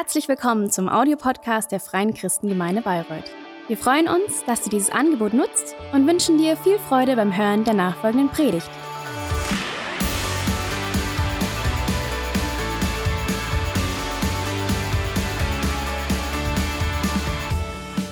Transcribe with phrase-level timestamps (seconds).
[0.00, 3.32] Herzlich willkommen zum Audiopodcast der Freien Christengemeinde Bayreuth.
[3.66, 7.64] Wir freuen uns, dass du dieses Angebot nutzt und wünschen dir viel Freude beim Hören
[7.64, 8.70] der nachfolgenden Predigt.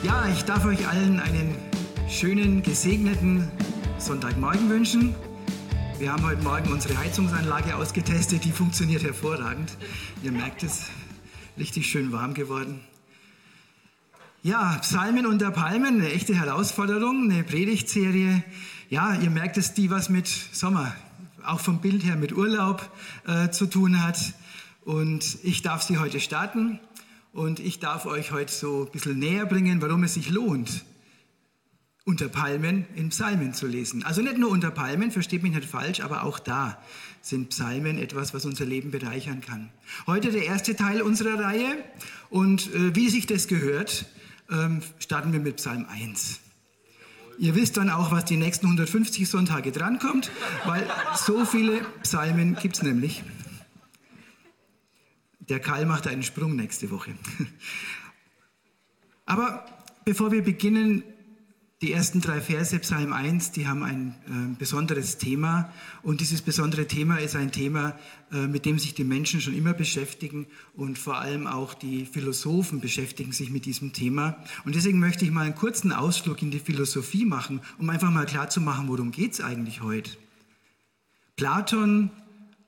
[0.02, 1.54] Ja, ich darf euch allen einen
[2.08, 3.48] schönen, gesegneten
[3.98, 5.14] Sonntagmorgen wünschen.
[6.00, 9.70] Wir haben heute Morgen unsere Heizungsanlage ausgetestet, die funktioniert hervorragend.
[10.24, 10.90] Ihr merkt es,
[11.58, 12.80] richtig schön warm geworden.
[14.42, 18.44] Ja, Psalmen unter Palmen, eine echte Herausforderung, eine Predigtserie.
[18.90, 20.94] Ja, ihr merkt es, die was mit Sommer,
[21.44, 22.88] auch vom Bild her mit Urlaub
[23.26, 24.18] äh, zu tun hat.
[24.84, 26.78] Und ich darf sie heute starten
[27.32, 30.84] und ich darf euch heute so ein bisschen näher bringen, warum es sich lohnt,
[32.04, 34.04] unter Palmen in Psalmen zu lesen.
[34.04, 36.80] Also nicht nur unter Palmen, versteht mich nicht falsch, aber auch da
[37.26, 39.70] sind Psalmen etwas, was unser Leben bereichern kann.
[40.06, 41.76] Heute der erste Teil unserer Reihe
[42.30, 44.06] und äh, wie sich das gehört,
[44.48, 46.40] ähm, starten wir mit Psalm 1.
[47.38, 50.30] Ihr wisst dann auch, was die nächsten 150 Sonntage drankommt,
[50.66, 53.24] weil so viele Psalmen gibt es nämlich.
[55.40, 57.12] Der Karl macht einen Sprung nächste Woche.
[59.26, 59.66] Aber
[60.04, 61.02] bevor wir beginnen,
[61.82, 65.70] die ersten drei Verse, Psalm 1, die haben ein äh, besonderes Thema.
[66.02, 67.98] Und dieses besondere Thema ist ein Thema,
[68.32, 70.46] äh, mit dem sich die Menschen schon immer beschäftigen.
[70.74, 74.42] Und vor allem auch die Philosophen beschäftigen sich mit diesem Thema.
[74.64, 78.24] Und deswegen möchte ich mal einen kurzen Ausflug in die Philosophie machen, um einfach mal
[78.24, 80.12] klarzumachen, worum geht es eigentlich heute.
[81.36, 82.10] Platon,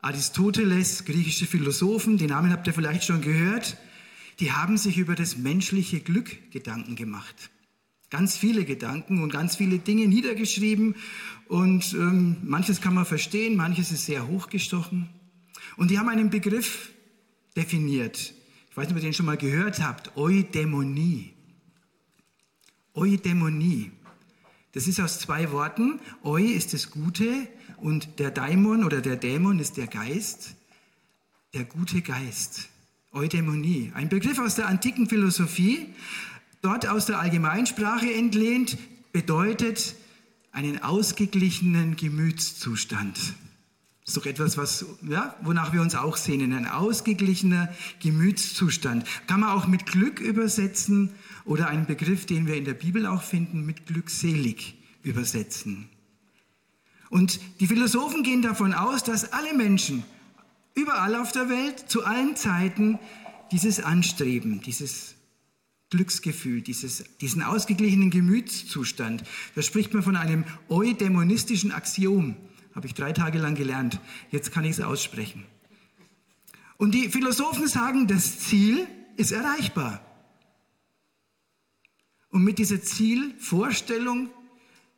[0.03, 3.79] Aristoteles, griechische Philosophen, die Namen habt ihr vielleicht schon gehört,
[4.39, 7.51] die haben sich über das menschliche Glück Gedanken gemacht.
[8.11, 10.95] Ganz viele Gedanken und ganz viele Dinge niedergeschrieben
[11.49, 15.09] und ähm, manches kann man verstehen, manches ist sehr hochgestochen.
[15.77, 16.91] Und die haben einen Begriff
[17.57, 18.35] definiert.
[18.71, 20.17] Ich weiß nicht, ob ihr den schon mal gehört habt.
[20.17, 21.33] Eudämonie.
[22.95, 23.93] Eudämonie.
[24.73, 26.01] Das ist aus zwei Worten.
[26.23, 30.55] Eu ist das Gute und der Daimon oder der Dämon ist der Geist.
[31.55, 32.69] Der gute Geist.
[33.13, 33.91] Eudämonie.
[33.95, 35.87] Ein Begriff aus der antiken Philosophie,
[36.63, 38.79] dort aus der Allgemeinsprache entlehnt,
[39.13, 39.95] bedeutet
[40.53, 43.17] einen ausgeglichenen Gemütszustand.
[44.09, 46.55] Das ist doch etwas, was, ja, wonach wir uns auch sehnen.
[46.55, 47.69] Ein ausgeglichener
[48.01, 49.05] Gemütszustand.
[49.27, 51.11] Kann man auch mit Glück übersetzen
[51.45, 55.91] oder einen Begriff, den wir in der Bibel auch finden, mit glückselig übersetzen.
[57.11, 60.05] Und die Philosophen gehen davon aus, dass alle Menschen
[60.75, 62.99] überall auf der Welt zu allen Zeiten
[63.53, 65.17] dieses Anstreben, dieses
[65.91, 69.25] Glücksgefühl, dieses, diesen ausgeglichenen Gemütszustand.
[69.55, 72.37] Da spricht man von einem eudämonistischen Axiom.
[72.75, 74.01] Habe ich drei Tage lang gelernt.
[74.31, 75.45] Jetzt kann ich es aussprechen.
[76.77, 80.05] Und die Philosophen sagen, das Ziel ist erreichbar.
[82.31, 84.31] Und mit dieser Zielvorstellung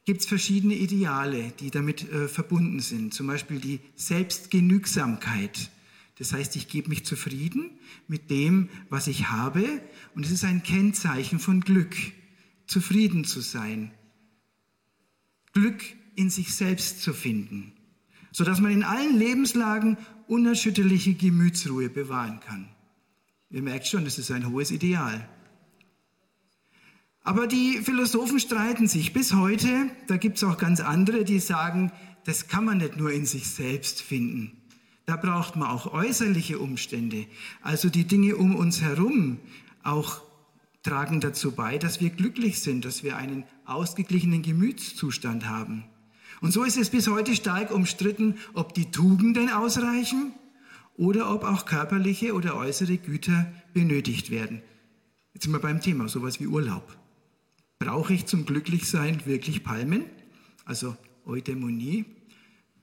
[0.05, 3.15] gibt es verschiedene Ideale, die damit äh, verbunden sind.
[3.15, 5.71] Zum Beispiel die Selbstgenügsamkeit.
[6.21, 7.71] Das heißt, ich gebe mich zufrieden
[8.07, 9.65] mit dem, was ich habe.
[10.15, 11.97] Und es ist ein Kennzeichen von Glück,
[12.67, 13.91] zufrieden zu sein.
[15.55, 15.83] Glück
[16.17, 17.73] in sich selbst zu finden,
[18.33, 22.69] sodass man in allen Lebenslagen unerschütterliche Gemütsruhe bewahren kann.
[23.49, 25.27] Ihr merkt schon, das ist ein hohes Ideal.
[27.23, 29.91] Aber die Philosophen streiten sich bis heute.
[30.07, 31.93] Da gibt es auch ganz andere, die sagen,
[32.27, 34.60] das kann man nicht nur in sich selbst finden.
[35.11, 37.27] Da braucht man auch äußerliche Umstände.
[37.63, 39.41] Also die Dinge um uns herum
[39.83, 40.23] auch
[40.85, 45.83] tragen dazu bei, dass wir glücklich sind, dass wir einen ausgeglichenen Gemütszustand haben.
[46.41, 50.31] Und so ist es bis heute stark umstritten, ob die Tugenden ausreichen
[50.97, 54.63] oder ob auch körperliche oder äußere Güter benötigt werden.
[55.35, 56.97] Jetzt sind wir beim Thema, sowas wie Urlaub.
[57.81, 60.05] Brauche ich zum Glücklichsein wirklich Palmen?
[60.65, 60.97] Also
[61.27, 62.05] Eudämonie,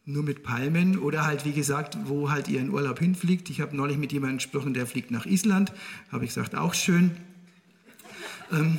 [0.07, 3.49] nur mit Palmen oder halt, wie gesagt, wo halt ihr in Urlaub hinfliegt.
[3.49, 5.73] Ich habe neulich mit jemandem gesprochen, der fliegt nach Island.
[6.11, 7.11] Habe ich gesagt, auch schön.
[8.53, 8.77] Ähm,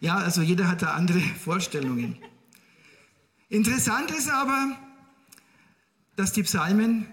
[0.00, 2.18] ja, also jeder hat da andere Vorstellungen.
[3.48, 4.76] Interessant ist aber,
[6.16, 7.06] dass die Psalmen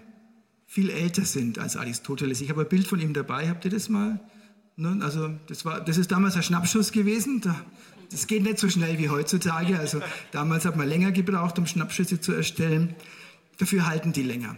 [0.66, 2.40] viel älter sind als Aristoteles.
[2.40, 3.48] Ich habe ein Bild von ihm dabei.
[3.48, 4.18] Habt ihr das mal?
[4.74, 4.98] Ne?
[5.02, 7.40] Also das, war, das ist damals ein Schnappschuss gewesen.
[7.42, 7.54] Da
[8.10, 9.78] das geht nicht so schnell wie heutzutage.
[9.78, 10.00] Also
[10.32, 12.94] damals hat man länger gebraucht, um Schnappschüsse zu erstellen.
[13.58, 14.56] Dafür halten die länger.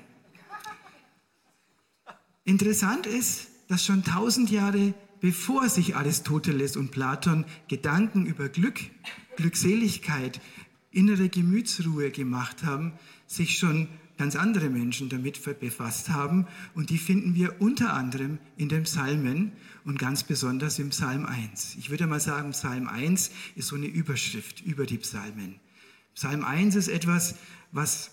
[2.44, 8.80] Interessant ist, dass schon tausend Jahre bevor sich Aristoteles und Platon Gedanken über Glück,
[9.36, 10.40] Glückseligkeit,
[10.90, 12.92] innere Gemütsruhe gemacht haben,
[13.26, 13.88] sich schon
[14.18, 16.46] ganz andere Menschen damit befasst haben.
[16.74, 19.52] Und die finden wir unter anderem in den Psalmen
[19.84, 21.76] und ganz besonders im Psalm 1.
[21.78, 25.56] Ich würde mal sagen, Psalm 1 ist so eine Überschrift über die Psalmen.
[26.14, 27.36] Psalm 1 ist etwas,
[27.72, 28.10] was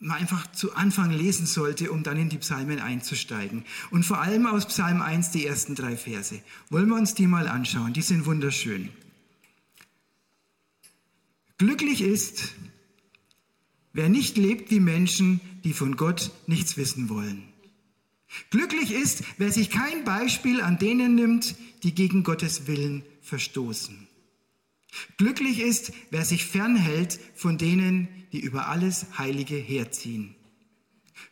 [0.00, 3.64] man einfach zu Anfang lesen sollte, um dann in die Psalmen einzusteigen.
[3.90, 6.40] Und vor allem aus Psalm 1 die ersten drei Verse.
[6.70, 7.92] Wollen wir uns die mal anschauen?
[7.92, 8.88] Die sind wunderschön.
[11.58, 12.54] Glücklich ist,
[13.92, 17.44] wer nicht lebt wie Menschen, die von Gott nichts wissen wollen.
[18.50, 24.06] Glücklich ist, wer sich kein Beispiel an denen nimmt, die gegen Gottes Willen verstoßen.
[25.16, 30.34] Glücklich ist, wer sich fernhält von denen, die über alles Heilige herziehen.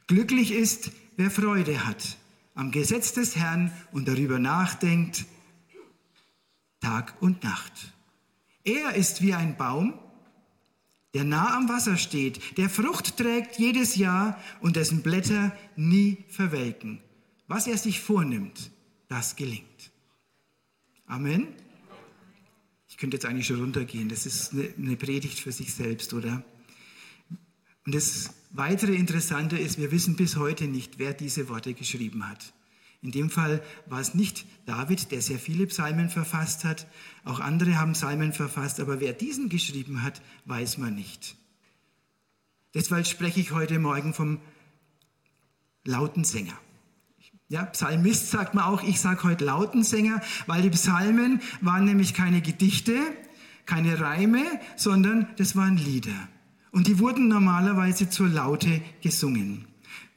[0.06, 2.18] Glücklich ist, wer Freude hat
[2.58, 5.26] am Gesetz des Herrn und darüber nachdenkt,
[6.80, 7.94] Tag und Nacht.
[8.64, 9.94] Er ist wie ein Baum,
[11.14, 17.00] der nah am Wasser steht, der Frucht trägt jedes Jahr und dessen Blätter nie verwelken.
[17.46, 18.70] Was er sich vornimmt,
[19.08, 19.90] das gelingt.
[21.06, 21.48] Amen.
[22.88, 24.08] Ich könnte jetzt eigentlich schon runtergehen.
[24.08, 26.44] Das ist eine Predigt für sich selbst, oder?
[27.86, 32.52] Und das weitere Interessante ist, wir wissen bis heute nicht, wer diese Worte geschrieben hat.
[33.00, 36.88] In dem Fall war es nicht David, der sehr viele Psalmen verfasst hat.
[37.24, 41.36] Auch andere haben Psalmen verfasst, aber wer diesen geschrieben hat, weiß man nicht.
[42.74, 44.40] Deshalb spreche ich heute Morgen vom
[45.84, 46.58] lauten Sänger.
[47.48, 52.12] Ja, Psalmist sagt man auch, ich sage heute lauten Sänger, weil die Psalmen waren nämlich
[52.12, 53.00] keine Gedichte,
[53.64, 54.44] keine Reime,
[54.76, 56.28] sondern das waren Lieder.
[56.72, 59.67] Und die wurden normalerweise zur Laute gesungen.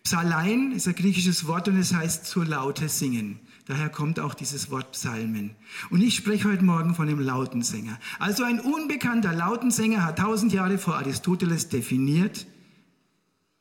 [0.03, 3.39] Psalein ist ein griechisches Wort und es heißt zur Laute singen.
[3.65, 5.55] Daher kommt auch dieses Wort Psalmen.
[5.91, 7.99] Und ich spreche heute Morgen von dem Lautensänger.
[8.19, 12.47] Also ein unbekannter Lautensänger hat tausend Jahre vor Aristoteles definiert,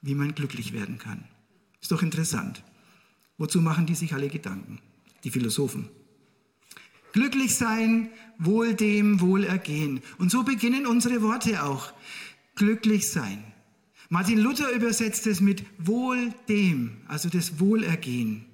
[0.01, 1.25] wie man glücklich werden kann.
[1.81, 2.65] Ist doch interessant.
[3.37, 4.81] Wozu machen die sich alle Gedanken?
[5.25, 5.89] Die Philosophen.
[7.13, 10.01] Glücklich sein, wohl dem, wohl ergehen.
[10.19, 11.93] Und so beginnen unsere Worte auch
[12.55, 13.45] glücklich sein.
[14.13, 18.45] Martin Luther übersetzt es mit wohl dem, also das Wohlergehen.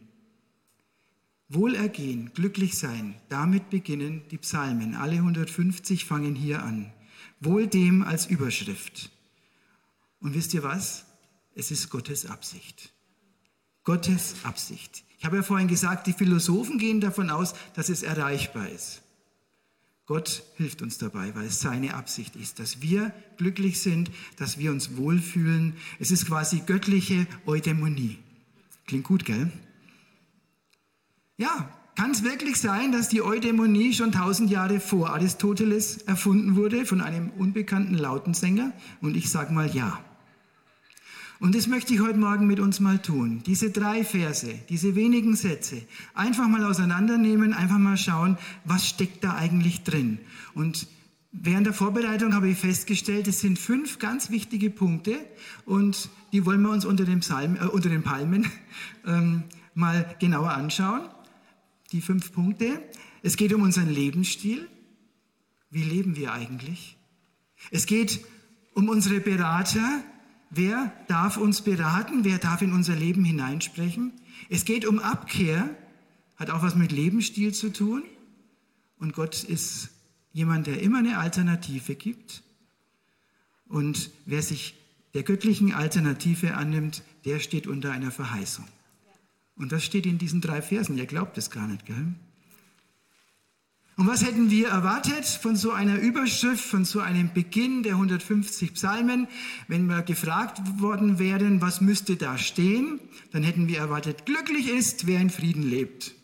[1.49, 4.95] Wohlergehen, glücklich sein, damit beginnen die Psalmen.
[4.95, 6.93] Alle 150 fangen hier an.
[7.41, 9.11] Wohl dem als Überschrift.
[10.21, 11.07] Und wisst ihr was?
[11.55, 12.93] Es ist Gottes Absicht.
[13.83, 15.05] Gottes Absicht.
[15.19, 19.01] Ich habe ja vorhin gesagt, die Philosophen gehen davon aus, dass es erreichbar ist.
[20.07, 24.71] Gott hilft uns dabei, weil es seine Absicht ist, dass wir glücklich sind, dass wir
[24.71, 25.75] uns wohlfühlen.
[25.99, 28.19] Es ist quasi göttliche Eudämonie.
[28.87, 29.51] Klingt gut, gell?
[31.37, 36.87] Ja, kann es wirklich sein, dass die Eudämonie schon tausend Jahre vor Aristoteles erfunden wurde
[36.87, 38.73] von einem unbekannten Lautensänger?
[39.01, 40.05] Und ich sage mal ja.
[41.39, 43.43] Und das möchte ich heute Morgen mit uns mal tun.
[43.45, 45.83] Diese drei Verse, diese wenigen Sätze,
[46.15, 50.19] einfach mal auseinandernehmen, einfach mal schauen, was steckt da eigentlich drin.
[50.55, 50.87] Und
[51.33, 55.19] während der Vorbereitung habe ich festgestellt, es sind fünf ganz wichtige Punkte
[55.67, 58.51] und die wollen wir uns unter, dem Psalm, äh, unter den Palmen
[59.07, 59.45] ähm,
[59.75, 61.03] mal genauer anschauen.
[61.93, 62.83] Die fünf Punkte.
[63.23, 64.69] Es geht um unseren Lebensstil.
[65.71, 66.97] Wie leben wir eigentlich?
[67.71, 68.25] Es geht
[68.75, 70.03] um unsere Berater,
[70.51, 72.25] Wer darf uns beraten?
[72.25, 74.13] Wer darf in unser Leben hineinsprechen?
[74.49, 75.77] Es geht um Abkehr,
[76.37, 78.03] hat auch was mit Lebensstil zu tun.
[78.99, 79.91] Und Gott ist
[80.33, 82.43] jemand, der immer eine Alternative gibt.
[83.69, 84.75] Und wer sich
[85.15, 88.67] der göttlichen Alternative annimmt, der steht unter einer Verheißung.
[89.57, 90.99] Und das steht in diesen drei Versen.
[90.99, 92.15] Ihr glaubt es gar nicht, gell?
[93.97, 98.75] Und was hätten wir erwartet von so einer Überschrift, von so einem Beginn der 150
[98.75, 99.27] Psalmen?
[99.69, 103.01] Wenn wir gefragt worden wären, was müsste da stehen,
[103.33, 106.15] dann hätten wir erwartet, glücklich ist, wer in Frieden lebt.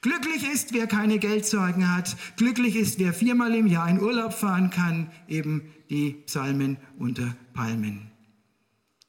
[0.00, 2.16] Glücklich ist, wer keine Geldsorgen hat.
[2.36, 5.10] Glücklich ist, wer viermal im Jahr in Urlaub fahren kann.
[5.28, 8.10] Eben die Psalmen unter Palmen.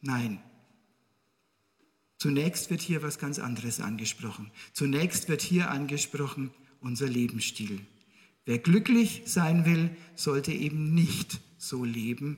[0.02, 0.40] Nein.
[2.18, 4.52] Zunächst wird hier was ganz anderes angesprochen.
[4.74, 7.82] Zunächst wird hier angesprochen, unser Lebensstil.
[8.46, 12.38] Wer glücklich sein will, sollte eben nicht so leben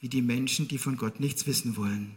[0.00, 2.16] wie die Menschen, die von Gott nichts wissen wollen.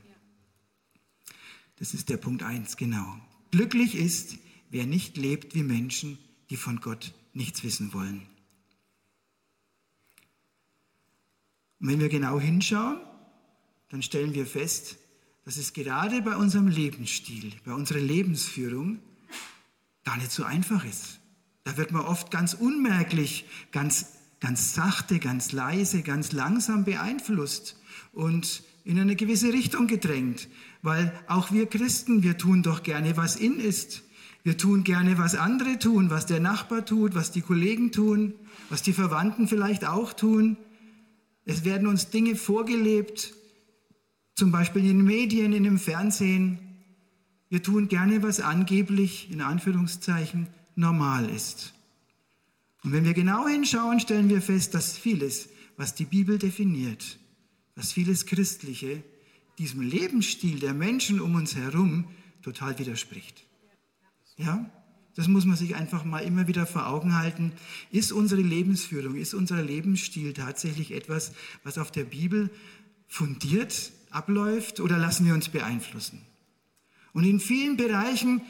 [1.77, 3.05] Das ist der Punkt 1, genau.
[3.51, 4.37] Glücklich ist,
[4.69, 6.17] wer nicht lebt wie Menschen,
[6.49, 8.27] die von Gott nichts wissen wollen.
[11.79, 12.99] Und wenn wir genau hinschauen,
[13.89, 14.97] dann stellen wir fest,
[15.45, 18.99] dass es gerade bei unserem Lebensstil, bei unserer Lebensführung
[20.03, 21.19] gar nicht so einfach ist.
[21.67, 23.43] Da wird man oft ganz unmerklich,
[23.73, 27.75] ganz, ganz sachte, ganz leise, ganz langsam beeinflusst.
[28.13, 30.47] Und in eine gewisse Richtung gedrängt,
[30.81, 34.03] weil auch wir Christen, wir tun doch gerne, was in ist.
[34.43, 38.33] Wir tun gerne, was andere tun, was der Nachbar tut, was die Kollegen tun,
[38.69, 40.55] was die Verwandten vielleicht auch tun.
[41.43, 43.33] Es werden uns Dinge vorgelebt,
[44.35, 46.59] zum Beispiel in den Medien, in dem Fernsehen.
[47.49, 51.73] Wir tun gerne, was angeblich, in Anführungszeichen, normal ist.
[52.83, 57.19] Und wenn wir genau hinschauen, stellen wir fest, dass vieles, was die Bibel definiert,
[57.75, 59.03] dass vieles Christliche
[59.57, 62.05] diesem Lebensstil der Menschen um uns herum
[62.41, 63.43] total widerspricht.
[64.37, 64.69] Ja,
[65.15, 67.53] das muss man sich einfach mal immer wieder vor Augen halten.
[67.91, 72.51] Ist unsere Lebensführung, ist unser Lebensstil tatsächlich etwas, was auf der Bibel
[73.07, 76.21] fundiert abläuft oder lassen wir uns beeinflussen?
[77.13, 78.41] Und in vielen Bereichen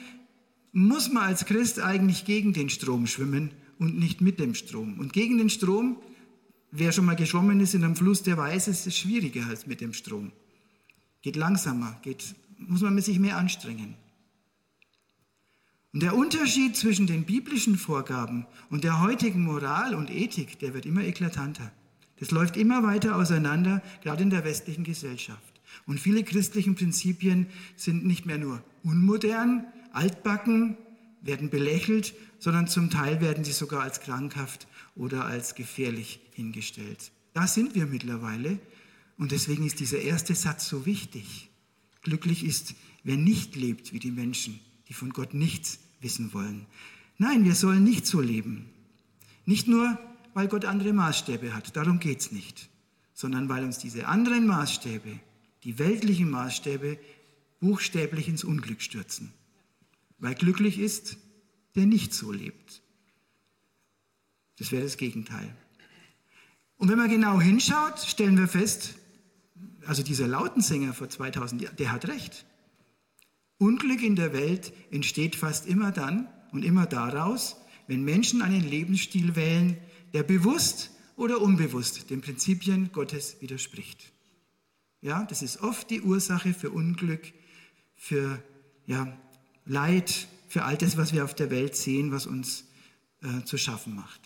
[0.71, 4.99] muss man als Christ eigentlich gegen den Strom schwimmen und nicht mit dem Strom.
[4.99, 5.97] Und gegen den Strom,
[6.71, 9.81] wer schon mal geschwommen ist in einem Fluss, der weiß, es ist schwieriger als mit
[9.81, 10.31] dem Strom.
[11.21, 13.95] Geht langsamer, geht, muss man sich mehr anstrengen.
[15.93, 20.85] Und der Unterschied zwischen den biblischen Vorgaben und der heutigen Moral und Ethik, der wird
[20.85, 21.71] immer eklatanter.
[22.19, 25.53] Das läuft immer weiter auseinander, gerade in der westlichen Gesellschaft.
[25.85, 29.65] Und viele christlichen Prinzipien sind nicht mehr nur unmodern,
[29.97, 30.77] altbacken,
[31.21, 37.11] werden belächelt, sondern zum Teil werden sie sogar als krankhaft oder als gefährlich hingestellt.
[37.33, 38.59] Da sind wir mittlerweile
[39.17, 41.49] und deswegen ist dieser erste Satz so wichtig.
[42.01, 46.65] Glücklich ist, wer nicht lebt wie die Menschen, die von Gott nichts wissen wollen.
[47.17, 48.69] Nein, wir sollen nicht so leben.
[49.45, 49.97] Nicht nur,
[50.33, 52.69] weil Gott andere Maßstäbe hat, darum geht es nicht,
[53.13, 55.19] sondern weil uns diese anderen Maßstäbe,
[55.63, 56.99] die weltlichen Maßstäbe,
[57.59, 59.33] buchstäblich ins Unglück stürzen.
[60.17, 61.17] Weil glücklich ist,
[61.75, 62.81] der nicht so lebt.
[64.57, 65.55] Das wäre das Gegenteil.
[66.77, 68.95] Und wenn man genau hinschaut, stellen wir fest,
[69.85, 72.45] also dieser Lautensänger vor 2000 Jahren, der hat recht.
[73.57, 77.55] Unglück in der Welt entsteht fast immer dann und immer daraus,
[77.87, 79.77] wenn Menschen einen Lebensstil wählen,
[80.13, 84.11] der bewusst oder unbewusst den Prinzipien Gottes widerspricht.
[85.01, 87.33] Ja, das ist oft die Ursache für Unglück,
[87.95, 88.41] für
[88.85, 89.17] ja,
[89.67, 92.65] Leid, für all das, was wir auf der Welt sehen, was uns
[93.21, 94.21] äh, zu schaffen macht.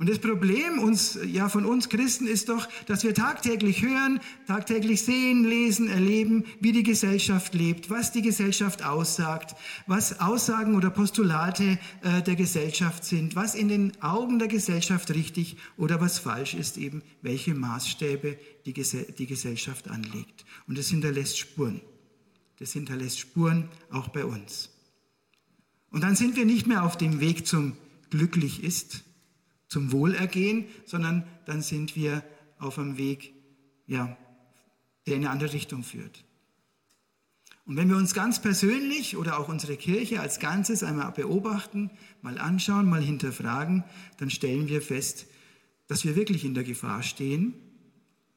[0.00, 5.02] Und das Problem uns, ja, von uns Christen ist doch, dass wir tagtäglich hören, tagtäglich
[5.02, 9.56] sehen, lesen, erleben, wie die Gesellschaft lebt, was die Gesellschaft aussagt,
[9.88, 15.56] was Aussagen oder Postulate äh, der Gesellschaft sind, was in den Augen der Gesellschaft richtig
[15.76, 20.44] oder was falsch ist, eben welche Maßstäbe die, Gese die Gesellschaft anlegt.
[20.68, 21.80] Und das hinterlässt Spuren.
[22.58, 24.70] Das hinterlässt Spuren auch bei uns.
[25.90, 27.76] Und dann sind wir nicht mehr auf dem Weg zum
[28.10, 29.04] glücklich ist,
[29.68, 32.22] zum Wohlergehen, sondern dann sind wir
[32.58, 33.32] auf einem Weg,
[33.86, 34.16] ja,
[35.06, 36.24] der in eine andere Richtung führt.
[37.64, 41.90] Und wenn wir uns ganz persönlich oder auch unsere Kirche als Ganzes einmal beobachten,
[42.22, 43.84] mal anschauen, mal hinterfragen,
[44.16, 45.26] dann stellen wir fest,
[45.86, 47.54] dass wir wirklich in der Gefahr stehen,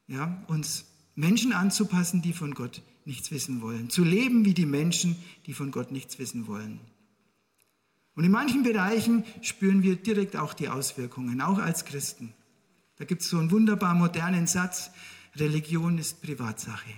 [0.08, 0.86] ja, uns
[1.16, 5.15] Menschen anzupassen, die von Gott nichts wissen wollen, zu leben wie die Menschen,
[5.46, 6.79] die von Gott nichts wissen wollen.
[8.15, 12.34] Und in manchen Bereichen spüren wir direkt auch die Auswirkungen, auch als Christen.
[12.98, 14.91] Da gibt es so einen wunderbar modernen Satz,
[15.36, 16.91] Religion ist Privatsache.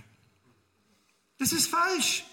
[1.38, 2.26] Das ist falsch.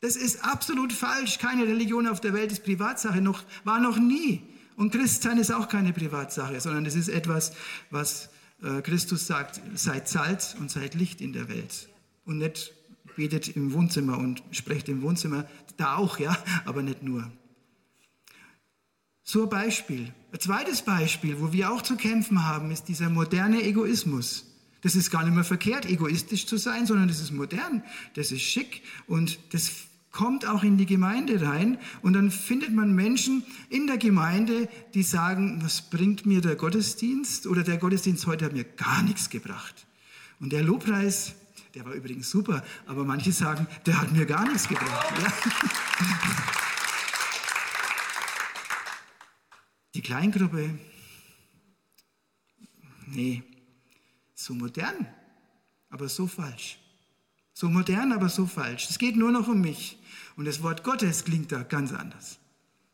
[0.00, 1.38] Das ist absolut falsch.
[1.38, 4.42] Keine Religion auf der Welt ist Privatsache, noch, war noch nie.
[4.76, 7.52] Und Christsein ist auch keine Privatsache, sondern es ist etwas,
[7.90, 8.28] was
[8.62, 11.88] äh, Christus sagt, seid Salz und seid Licht in der Welt.
[12.26, 12.74] Und nicht
[13.16, 17.30] betet im Wohnzimmer und sprecht im Wohnzimmer, da auch, ja, aber nicht nur.
[19.22, 20.12] So ein Beispiel.
[20.32, 24.46] Ein zweites Beispiel, wo wir auch zu kämpfen haben, ist dieser moderne Egoismus.
[24.82, 27.82] Das ist gar nicht mehr verkehrt, egoistisch zu sein, sondern das ist modern,
[28.16, 29.70] das ist schick und das
[30.14, 31.78] kommt auch in die Gemeinde rein.
[32.02, 37.46] Und dann findet man Menschen in der Gemeinde, die sagen, was bringt mir der Gottesdienst?
[37.46, 39.86] Oder der Gottesdienst heute hat mir gar nichts gebracht.
[40.38, 41.34] Und der Lobpreis,
[41.74, 45.14] der war übrigens super, aber manche sagen, der hat mir gar nichts gebracht.
[45.22, 45.32] Ja.
[49.94, 50.78] Die Kleingruppe,
[53.06, 53.42] nee,
[54.34, 55.06] so modern,
[55.90, 56.78] aber so falsch.
[57.52, 58.88] So modern, aber so falsch.
[58.90, 59.98] Es geht nur noch um mich.
[60.36, 62.38] Und das Wort Gottes klingt da ganz anders.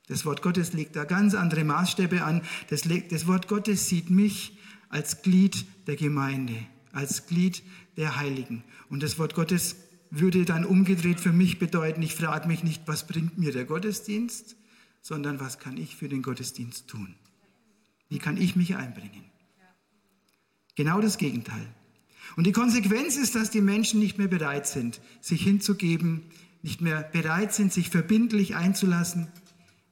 [0.08, 2.42] Das Wort Gottes legt da ganz andere Maßstäbe an.
[2.68, 4.58] Das, das Wort Gottes sieht mich
[4.90, 7.62] als Glied der Gemeinde, als Glied
[7.96, 8.64] der Heiligen.
[8.88, 9.76] Und das Wort Gottes
[10.10, 14.56] würde dann umgedreht für mich bedeuten, ich frage mich nicht, was bringt mir der Gottesdienst,
[15.00, 17.14] sondern was kann ich für den Gottesdienst tun?
[18.08, 19.24] Wie kann ich mich einbringen?
[20.74, 21.66] Genau das Gegenteil.
[22.36, 26.22] Und die Konsequenz ist, dass die Menschen nicht mehr bereit sind, sich hinzugeben,
[26.62, 29.28] nicht mehr bereit sind, sich verbindlich einzulassen.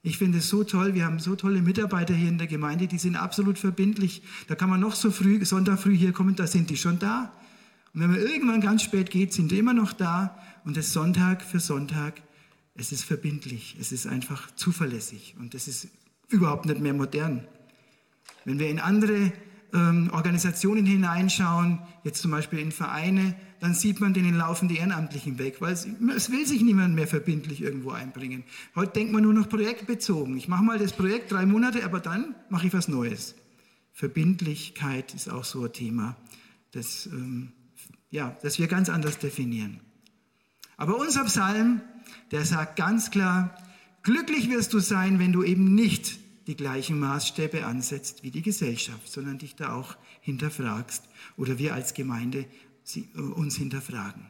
[0.09, 2.97] Ich finde es so toll, wir haben so tolle Mitarbeiter hier in der Gemeinde, die
[2.97, 4.23] sind absolut verbindlich.
[4.47, 7.31] Da kann man noch so früh, Sonntag früh hier kommen, da sind die schon da.
[7.93, 10.39] Und wenn man irgendwann ganz spät geht, sind die immer noch da.
[10.65, 12.23] Und das Sonntag für Sonntag,
[12.75, 15.89] es ist verbindlich, es ist einfach zuverlässig und es ist
[16.29, 17.47] überhaupt nicht mehr modern.
[18.47, 19.35] Wenn wir in andere
[19.75, 25.39] ähm, Organisationen hineinschauen, jetzt zum Beispiel in Vereine, dann sieht man, denen laufen die Ehrenamtlichen
[25.39, 28.45] weg, weil es, es will sich niemand mehr verbindlich irgendwo einbringen.
[28.75, 30.37] Heute denkt man nur noch projektbezogen.
[30.37, 33.35] Ich mache mal das Projekt drei Monate, aber dann mache ich was Neues.
[33.93, 36.17] Verbindlichkeit ist auch so ein Thema,
[36.71, 37.53] das, ähm,
[38.11, 39.81] ja, das wir ganz anders definieren.
[40.77, 41.81] Aber unser Psalm,
[42.31, 43.57] der sagt ganz klar,
[44.03, 49.13] glücklich wirst du sein, wenn du eben nicht die gleichen Maßstäbe ansetzt wie die Gesellschaft,
[49.13, 51.05] sondern dich da auch hinterfragst
[51.37, 52.47] oder wir als Gemeinde
[52.97, 54.27] äh, uns hinterfragen.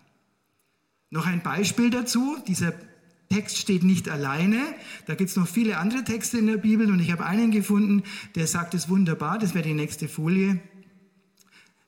[1.10, 2.36] Noch ein Beispiel dazu.
[2.46, 2.74] Dieser
[3.30, 4.58] Text steht nicht alleine.
[5.06, 8.02] Da gibt es noch viele andere Texte in der Bibel und ich habe einen gefunden,
[8.34, 9.38] der sagt es wunderbar.
[9.38, 10.60] Das wäre die nächste Folie.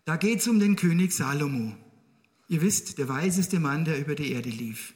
[0.05, 1.77] Da geht es um den König Salomo.
[2.49, 4.95] Ihr wisst, der weiseste Mann, der über die Erde lief.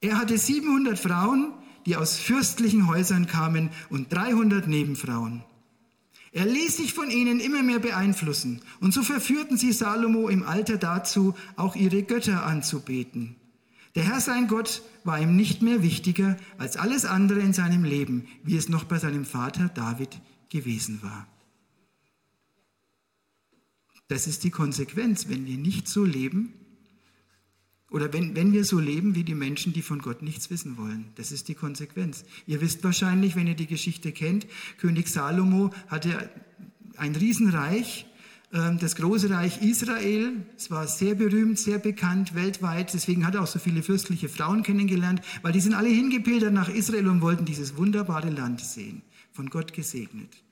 [0.00, 1.52] Er hatte 700 Frauen,
[1.86, 5.42] die aus fürstlichen Häusern kamen und 300 Nebenfrauen.
[6.32, 10.76] Er ließ sich von ihnen immer mehr beeinflussen und so verführten sie Salomo im Alter
[10.76, 13.36] dazu, auch ihre Götter anzubeten.
[13.96, 18.28] Der Herr sein Gott war ihm nicht mehr wichtiger als alles andere in seinem Leben,
[18.44, 21.26] wie es noch bei seinem Vater David gewesen war.
[24.06, 26.52] Das ist die Konsequenz, wenn wir nicht so leben,
[27.90, 31.06] oder wenn, wenn wir so leben wie die Menschen, die von Gott nichts wissen wollen.
[31.16, 32.24] Das ist die Konsequenz.
[32.46, 34.46] Ihr wisst wahrscheinlich, wenn ihr die Geschichte kennt,
[34.78, 36.30] König Salomo hatte
[36.96, 38.06] ein Riesenreich,
[38.52, 40.32] ähm, das große Reich Israel.
[40.56, 42.94] Es war sehr berühmt, sehr bekannt weltweit.
[42.94, 46.68] Deswegen hat er auch so viele fürstliche Frauen kennengelernt, weil die sind alle hingepilgert nach
[46.68, 50.44] Israel und wollten dieses wunderbare Land sehen, von Gott gesegnet.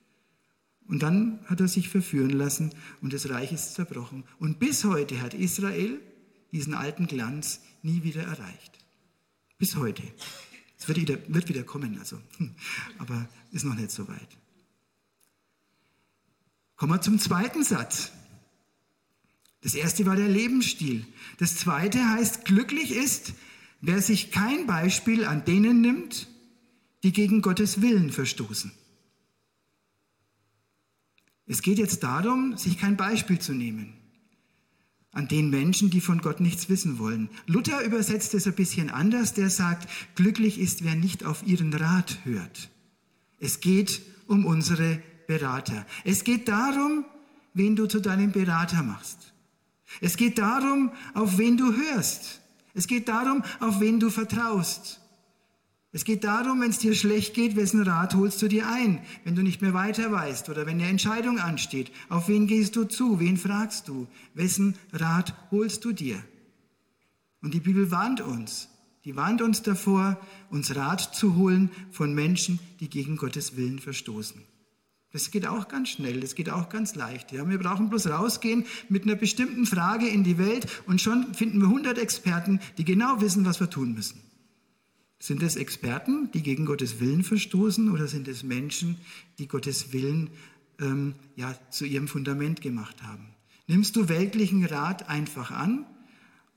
[0.89, 2.71] Und dann hat er sich verführen lassen
[3.02, 4.25] und das Reich ist zerbrochen.
[4.39, 6.00] Und bis heute hat Israel
[6.52, 8.78] diesen alten Glanz nie wieder erreicht.
[9.58, 10.02] Bis heute.
[10.78, 12.21] Es wird wieder, wird wieder kommen, also.
[12.99, 14.28] aber ist noch nicht so weit.
[16.76, 18.13] Kommen wir zum zweiten Satz.
[19.63, 21.04] Das erste war der Lebensstil.
[21.39, 23.34] Das zweite heißt, glücklich ist,
[23.80, 26.28] wer sich kein Beispiel an denen nimmt,
[27.02, 28.71] die gegen Gottes Willen verstoßen.
[31.47, 33.98] Es geht jetzt darum, sich kein Beispiel zu nehmen
[35.12, 37.30] an den Menschen, die von Gott nichts wissen wollen.
[37.47, 42.18] Luther übersetzt es ein bisschen anders, der sagt, glücklich ist, wer nicht auf ihren Rat
[42.25, 42.71] hört.
[43.38, 45.86] Es geht um unsere Berater.
[46.04, 47.04] Es geht darum,
[47.54, 49.32] wen du zu deinem Berater machst.
[50.00, 52.40] Es geht darum, auf wen du hörst.
[52.75, 55.00] Es geht darum, auf wen du vertraust.
[55.90, 59.34] Es geht darum, wenn es dir schlecht geht, wessen Rat holst du dir ein, wenn
[59.34, 61.90] du nicht mehr weiter weißt oder wenn eine Entscheidung ansteht.
[62.10, 63.20] Auf wen gehst du zu?
[63.20, 64.06] Wen fragst du?
[64.34, 66.22] Wessen Rat holst du dir?
[67.40, 68.68] Und die Bibel warnt uns.
[69.04, 70.20] Die warnt uns davor,
[70.50, 74.42] uns Rat zu holen von Menschen, die gegen Gottes Willen verstoßen.
[75.10, 77.32] Das geht auch ganz schnell, das geht auch ganz leicht.
[77.32, 77.48] Ja.
[77.48, 81.68] Wir brauchen bloß rausgehen mit einer bestimmten Frage in die Welt und schon finden wir
[81.68, 84.20] 100 Experten, die genau wissen, was wir tun müssen.
[85.19, 88.97] Sind es Experten, die gegen Gottes Willen verstoßen, oder sind es Menschen,
[89.39, 90.31] die Gottes Willen
[90.81, 93.28] ähm, ja, zu ihrem Fundament gemacht haben?
[93.67, 95.85] Nimmst du weltlichen Rat einfach an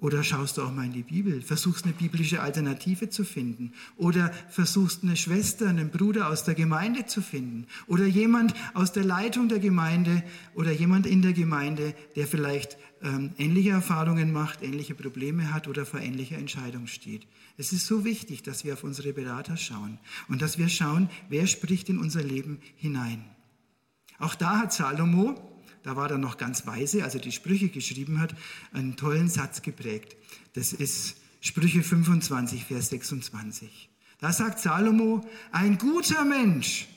[0.02, 3.74] oder schaust du auch mal in die Bibel, versuchst eine biblische Alternative zu finden?
[3.97, 7.67] Oder versuchst eine Schwester, einen Bruder aus der Gemeinde zu finden?
[7.86, 10.24] Oder jemand aus der Leitung der Gemeinde
[10.56, 15.85] oder jemand in der Gemeinde, der vielleicht ähm, ähnliche Erfahrungen macht, ähnliche Probleme hat oder
[15.85, 17.27] vor ähnlicher Entscheidung steht.
[17.57, 21.47] Es ist so wichtig, dass wir auf unsere Berater schauen und dass wir schauen, wer
[21.47, 23.25] spricht in unser Leben hinein.
[24.19, 25.35] Auch da hat Salomo,
[25.83, 28.35] da war er noch ganz weise, als er die Sprüche geschrieben hat,
[28.71, 30.15] einen tollen Satz geprägt.
[30.53, 33.89] Das ist Sprüche 25, Vers 26.
[34.19, 36.87] Da sagt Salomo, ein guter Mensch,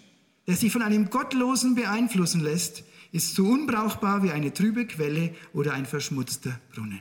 [0.46, 2.84] der sich von einem Gottlosen beeinflussen lässt,
[3.14, 6.98] ist so unbrauchbar wie eine trübe Quelle oder ein verschmutzter Brunnen.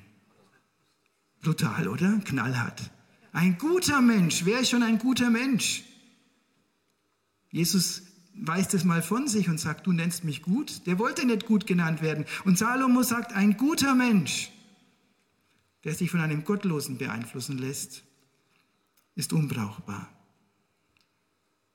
[1.41, 2.19] Brutal, oder?
[2.23, 2.91] Knallhart.
[3.32, 4.45] Ein guter Mensch.
[4.45, 5.84] Wer ist schon ein guter Mensch?
[7.49, 8.04] Jesus
[8.36, 10.86] weist es mal von sich und sagt, du nennst mich gut.
[10.86, 12.26] Der wollte nicht gut genannt werden.
[12.45, 14.52] Und Salomo sagt, ein guter Mensch,
[15.84, 18.04] der sich von einem Gottlosen beeinflussen lässt,
[19.15, 20.10] ist unbrauchbar.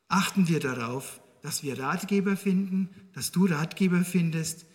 [0.06, 4.66] Achten wir darauf, dass wir Ratgeber finden, dass du Ratgeber findest,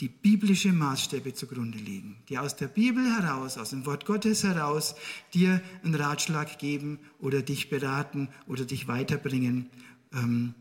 [0.00, 4.94] die biblische Maßstäbe zugrunde legen, die aus der Bibel heraus, aus dem Wort Gottes heraus
[5.32, 9.70] dir einen Ratschlag geben oder dich beraten oder dich weiterbringen.
[10.12, 10.54] Ähm,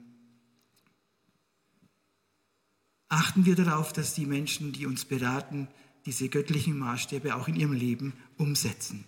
[3.09, 5.67] achten wir darauf, dass die Menschen, die uns beraten,
[6.05, 9.03] diese göttlichen Maßstäbe auch in ihrem Leben umsetzen.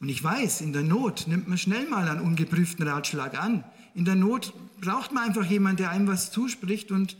[0.00, 3.64] Und ich weiß, in der Not nimmt man schnell mal einen ungeprüften Ratschlag an.
[3.94, 7.16] In der Not braucht man einfach jemanden, der einem was zuspricht und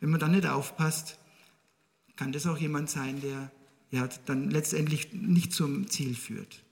[0.00, 1.18] wenn man dann nicht aufpasst,
[2.16, 3.50] kann das auch jemand sein, der
[3.90, 6.62] ja, dann letztendlich nicht zum Ziel führt.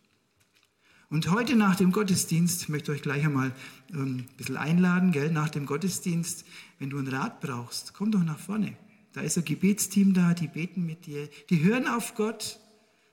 [1.11, 3.53] Und heute nach dem Gottesdienst, ich möchte euch gleich einmal
[3.93, 6.45] ähm, ein bisschen einladen, gell, nach dem Gottesdienst,
[6.79, 8.77] wenn du einen Rat brauchst, komm doch nach vorne.
[9.13, 12.61] Da ist ein Gebetsteam da, die beten mit dir, die hören auf Gott,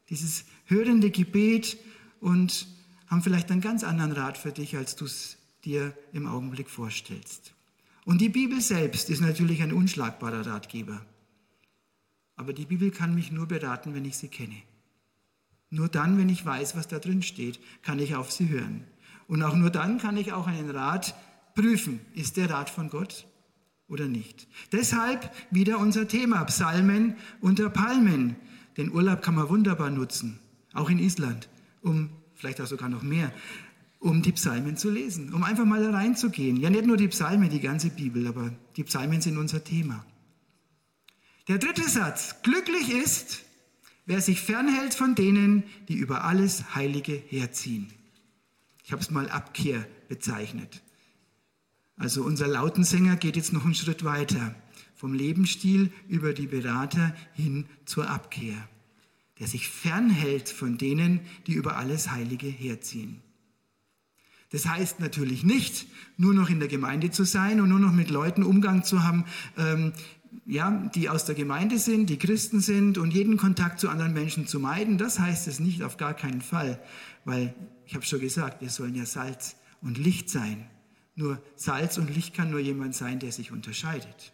[0.09, 1.77] dieses hörende Gebet
[2.19, 2.67] und
[3.07, 5.36] haben vielleicht einen ganz anderen Rat für dich, als du es
[5.67, 7.53] dir im Augenblick vorstellst.
[8.05, 11.05] Und die Bibel selbst ist natürlich ein unschlagbarer Ratgeber.
[12.37, 14.61] Aber die Bibel kann mich nur beraten, wenn ich sie kenne.
[15.69, 18.85] Nur dann, wenn ich weiß, was da drin steht, kann ich auf sie hören.
[19.27, 21.15] Und auch nur dann kann ich auch einen Rat
[21.53, 21.99] prüfen.
[22.13, 23.27] Ist der Rat von Gott
[23.89, 24.47] oder nicht?
[24.71, 28.37] Deshalb wieder unser Thema, Psalmen unter Palmen.
[28.77, 30.39] Den Urlaub kann man wunderbar nutzen,
[30.73, 31.49] auch in Island,
[31.81, 33.33] um vielleicht auch sogar noch mehr,
[33.99, 36.57] um die Psalmen zu lesen, um einfach mal da reinzugehen.
[36.57, 40.05] Ja, nicht nur die Psalmen, die ganze Bibel, aber die Psalmen sind unser Thema.
[41.47, 42.35] Der dritte Satz.
[42.43, 43.43] Glücklich ist,
[44.05, 47.87] wer sich fernhält von denen, die über alles Heilige herziehen.
[48.83, 50.81] Ich habe es mal Abkehr bezeichnet.
[51.97, 54.55] Also unser Lautensänger geht jetzt noch einen Schritt weiter.
[54.95, 58.67] Vom Lebensstil über die Berater hin zur Abkehr.
[59.39, 63.21] Der sich fernhält von denen, die über alles Heilige herziehen.
[64.51, 68.09] Das heißt natürlich nicht, nur noch in der Gemeinde zu sein und nur noch mit
[68.09, 69.25] Leuten Umgang zu haben,
[69.57, 69.91] ähm,
[70.45, 74.47] ja, die aus der Gemeinde sind, die Christen sind und jeden Kontakt zu anderen Menschen
[74.47, 76.81] zu meiden, das heißt es nicht auf gar keinen Fall,
[77.25, 77.53] weil
[77.85, 80.67] ich habe schon gesagt, wir sollen ja Salz und Licht sein.
[81.15, 84.33] Nur Salz und Licht kann nur jemand sein, der sich unterscheidet.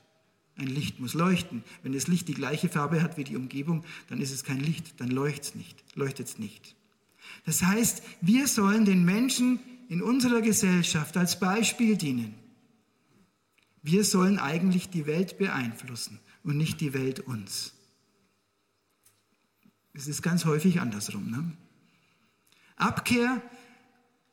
[0.55, 1.63] Ein Licht muss leuchten.
[1.81, 4.99] Wenn das Licht die gleiche Farbe hat wie die Umgebung, dann ist es kein Licht,
[4.99, 5.83] dann leuchtet es nicht.
[5.95, 6.75] Leuchtet's nicht.
[7.45, 12.35] Das heißt, wir sollen den Menschen in unserer Gesellschaft als Beispiel dienen.
[13.81, 17.73] Wir sollen eigentlich die Welt beeinflussen und nicht die Welt uns.
[19.93, 21.29] Es ist ganz häufig andersrum.
[21.29, 21.51] Ne?
[22.77, 23.41] Abkehr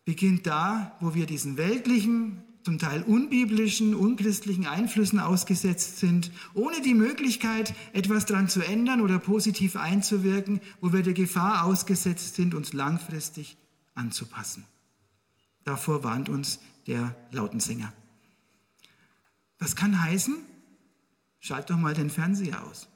[0.04, 6.94] beginnt da, wo wir diesen weltlichen, zum Teil unbiblischen, unchristlichen Einflüssen ausgesetzt sind, ohne die
[6.94, 12.72] Möglichkeit, etwas daran zu ändern oder positiv einzuwirken, wo wir der Gefahr ausgesetzt sind, uns
[12.72, 13.56] langfristig
[13.94, 14.64] anzupassen.
[15.64, 17.92] Davor warnt uns der Lautensänger.
[19.58, 20.36] Das kann heißen,
[21.38, 22.88] schalt doch mal den Fernseher aus.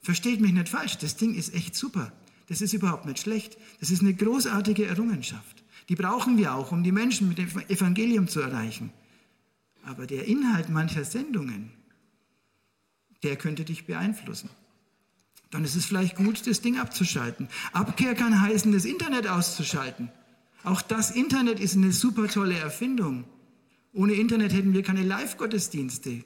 [0.00, 2.12] Versteht mich nicht falsch, das Ding ist echt super.
[2.46, 3.56] Das ist überhaupt nicht schlecht.
[3.80, 5.64] Das ist eine großartige Errungenschaft.
[5.88, 8.92] Die brauchen wir auch, um die Menschen mit dem Evangelium zu erreichen.
[9.84, 11.70] Aber der Inhalt mancher Sendungen,
[13.22, 14.50] der könnte dich beeinflussen.
[15.50, 17.48] Dann ist es vielleicht gut, das Ding abzuschalten.
[17.72, 20.10] Abkehr kann heißen, das Internet auszuschalten.
[20.64, 23.24] Auch das Internet ist eine super tolle Erfindung.
[23.92, 26.24] Ohne Internet hätten wir keine Live-Gottesdienste.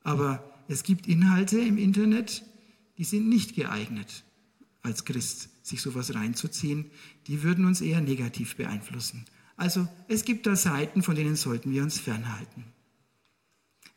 [0.00, 2.42] Aber es gibt Inhalte im Internet,
[2.96, 4.24] die sind nicht geeignet,
[4.80, 6.90] als Christ sich sowas reinzuziehen.
[7.26, 9.26] Die würden uns eher negativ beeinflussen.
[9.56, 12.64] Also es gibt da Seiten, von denen sollten wir uns fernhalten.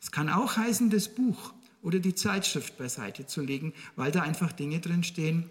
[0.02, 4.52] Es kann auch heißen, das Buch oder die Zeitschrift beiseite zu legen, weil da einfach
[4.52, 5.50] Dinge drinstehen,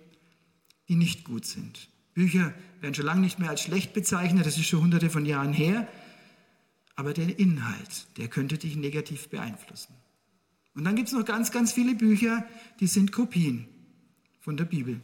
[0.89, 1.89] die nicht gut sind.
[2.15, 5.53] Bücher werden schon lange nicht mehr als schlecht bezeichnet, das ist schon hunderte von Jahren
[5.53, 5.89] her
[6.97, 9.95] aber der Inhalt, der könnte dich negativ beeinflussen.
[10.75, 12.45] Und dann gibt es noch ganz, ganz viele Bücher,
[12.81, 13.69] die sind Kopien
[14.41, 15.01] von der Bibel.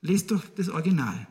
[0.00, 1.26] Lest doch das Original.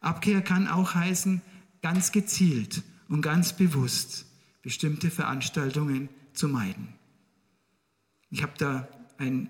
[0.00, 1.42] Abkehr kann auch heißen,
[1.82, 4.26] ganz gezielt und ganz bewusst
[4.62, 6.88] bestimmte Veranstaltungen zu meiden.
[8.30, 9.48] Ich habe da ein,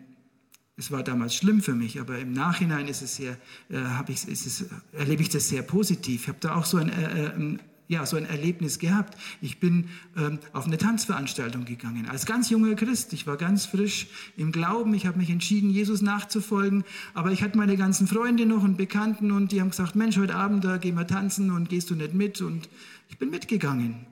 [0.77, 3.39] es war damals schlimm für mich, aber im Nachhinein ist es sehr,
[3.71, 6.23] äh, ich, ist es, erlebe ich das sehr positiv.
[6.23, 9.17] Ich habe da auch so ein, äh, ein ja, so ein Erlebnis gehabt.
[9.41, 13.13] Ich bin ähm, auf eine Tanzveranstaltung gegangen, als ganz junger Christ.
[13.13, 14.93] Ich war ganz frisch im Glauben.
[14.93, 16.85] Ich habe mich entschieden, Jesus nachzufolgen.
[17.15, 20.35] Aber ich hatte meine ganzen Freunde noch und Bekannten und die haben gesagt, Mensch, heute
[20.35, 22.41] Abend, da gehen wir tanzen und gehst du nicht mit?
[22.41, 22.69] Und
[23.09, 24.05] ich bin mitgegangen.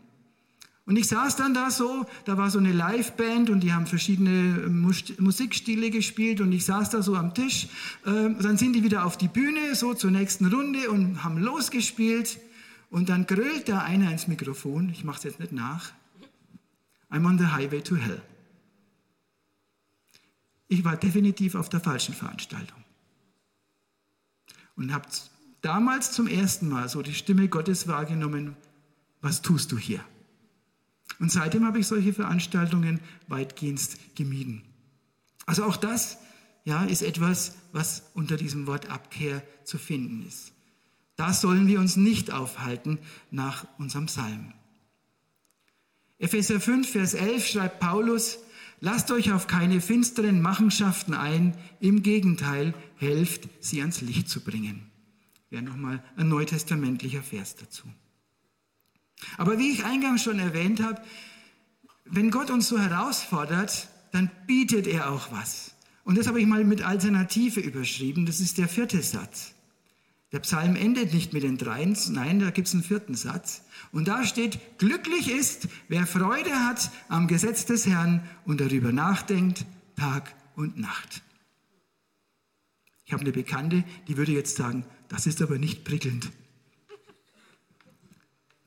[0.87, 4.69] Und ich saß dann da so, da war so eine Liveband und die haben verschiedene
[4.69, 7.69] Musikstile gespielt und ich saß da so am Tisch.
[8.05, 12.39] Ähm, dann sind die wieder auf die Bühne, so zur nächsten Runde und haben losgespielt.
[12.91, 15.91] Und dann grölt da einer ins Mikrofon, ich mache es jetzt nicht nach,
[17.11, 18.21] I'm on the highway to hell.
[20.69, 22.85] Ich war definitiv auf der falschen Veranstaltung.
[24.77, 25.09] Und habe
[25.63, 28.55] damals zum ersten Mal so die Stimme Gottes wahrgenommen,
[29.23, 30.05] was tust du hier?
[31.19, 33.81] Und seitdem habe ich solche Veranstaltungen weitgehend
[34.15, 34.63] gemieden.
[35.47, 36.19] Also auch das
[36.65, 40.53] ja, ist etwas, was unter diesem Wort Abkehr zu finden ist.
[41.17, 42.99] Da sollen wir uns nicht aufhalten
[43.31, 44.53] nach unserem Psalm.
[46.19, 48.39] Epheser 5, Vers 11 schreibt Paulus,
[48.81, 54.91] lasst euch auf keine finsteren Machenschaften ein, im Gegenteil, helft, sie ans Licht zu bringen.
[55.51, 57.85] Wäre nochmal ein neutestamentlicher Vers dazu.
[59.37, 61.03] Aber wie ich eingangs schon erwähnt habe,
[62.05, 65.75] wenn Gott uns so herausfordert, dann bietet er auch was.
[66.05, 68.27] Und das habe ich mal mit Alternative überschrieben.
[68.27, 69.55] Das ist der vierte Satz.
[70.33, 73.63] Der Psalm endet nicht mit den dreien, nein, da gibt es einen vierten Satz.
[73.93, 79.65] Und da steht, glücklich ist, wer Freude hat am Gesetz des Herrn und darüber nachdenkt,
[79.97, 81.23] Tag und Nacht.
[83.07, 86.33] Ich habe eine Bekannte, die würde jetzt sagen, das ist aber nicht prickelnd.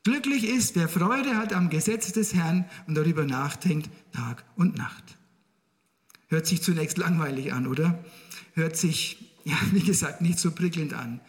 [0.08, 5.18] Glücklich ist, wer Freude hat am Gesetz des Herrn und darüber nachdenkt, Tag und Nacht.
[6.28, 8.02] Hört sich zunächst langweilig an, oder?
[8.54, 11.20] Hört sich, ja, wie gesagt, nicht so prickelnd an.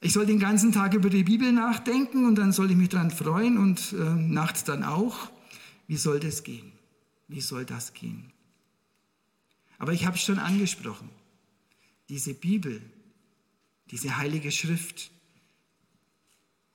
[0.00, 3.10] Ich soll den ganzen Tag über die Bibel nachdenken und dann soll ich mich daran
[3.10, 5.30] freuen und äh, nachts dann auch.
[5.86, 6.72] Wie soll das gehen?
[7.28, 8.32] Wie soll das gehen?
[9.76, 11.10] Aber ich habe es schon angesprochen.
[12.08, 12.80] Diese Bibel,
[13.90, 15.10] diese heilige Schrift,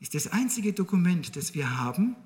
[0.02, 2.18] ist das einzige Dokument, das wir haben,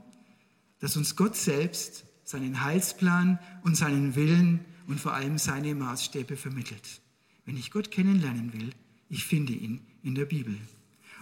[0.79, 7.01] das uns Gott selbst, seinen Heilsplan und seinen Willen und vor allem seine Maßstäbe vermittelt.
[7.45, 8.71] Wenn ich Gott kennenlernen will,
[9.09, 10.57] ich finde ihn in der Bibel.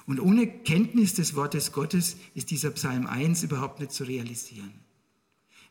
[0.06, 4.74] Und ohne Kenntnis des Wortes Gottes ist dieser Psalm 1 überhaupt nicht zu realisieren.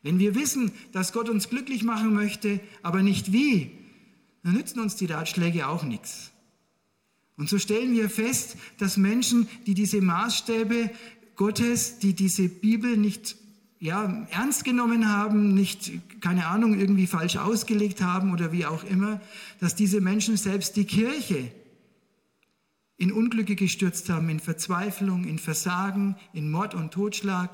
[0.02, 3.70] Wenn wir wissen, dass Gott uns glücklich machen möchte, aber nicht wie,
[4.42, 6.31] dann nützen uns die Ratschläge auch nichts.
[7.36, 10.90] Und so stellen wir fest, dass Menschen, die diese Maßstäbe
[11.36, 13.36] Gottes, die diese Bibel nicht
[13.80, 15.90] ja, ernst genommen haben, nicht,
[16.20, 19.20] keine Ahnung, irgendwie falsch ausgelegt haben oder wie auch immer,
[19.58, 21.50] dass diese Menschen selbst die Kirche
[22.96, 27.50] in Unglücke gestürzt haben, in Verzweiflung, in Versagen, in Mord und Totschlag.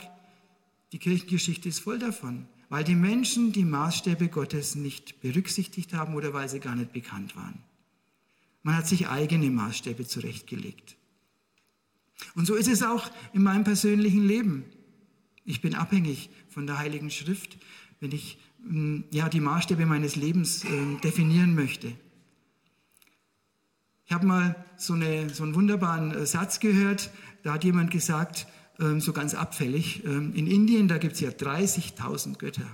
[0.93, 6.35] Die Kirchengeschichte ist voll davon, weil die Menschen die Maßstäbe Gottes nicht berücksichtigt haben oder
[6.35, 7.65] weil sie gar nicht bekannt waren.
[8.63, 10.97] Man hat sich eigene Maßstäbe zurechtgelegt.
[12.35, 14.65] Und so ist es auch in meinem persönlichen Leben.
[15.45, 17.59] Ich bin abhängig von der Heiligen Schrift,
[18.01, 21.93] wenn ich mm, ja, die Maßstäbe meines Lebens äh, definieren möchte.
[24.05, 27.11] Ich habe mal so, eine, so einen wunderbaren äh, Satz gehört,
[27.43, 28.47] da hat jemand gesagt,
[28.81, 32.67] ähm, so ganz abfällig, ähm, in Indien, da gibt es ja 30.000 Götter,